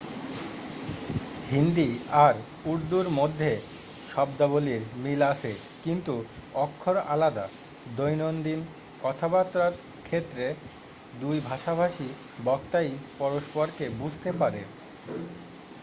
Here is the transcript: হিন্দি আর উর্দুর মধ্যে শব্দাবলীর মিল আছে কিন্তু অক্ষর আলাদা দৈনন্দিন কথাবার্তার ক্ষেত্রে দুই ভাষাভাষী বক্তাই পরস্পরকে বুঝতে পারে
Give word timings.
হিন্দি 1.47 1.89
আর 2.21 2.35
উর্দুর 2.65 3.07
মধ্যে 3.19 3.51
শব্দাবলীর 4.03 4.83
মিল 4.95 5.21
আছে 5.31 5.51
কিন্তু 5.83 6.13
অক্ষর 6.57 6.97
আলাদা 7.07 7.45
দৈনন্দিন 7.97 8.59
কথাবার্তার 9.01 9.73
ক্ষেত্রে 10.05 10.45
দুই 11.13 11.37
ভাষাভাষী 11.49 12.07
বক্তাই 12.45 12.89
পরস্পরকে 13.19 13.85
বুঝতে 13.99 14.29
পারে 14.33 14.61